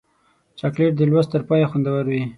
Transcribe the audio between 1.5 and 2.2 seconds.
خوندور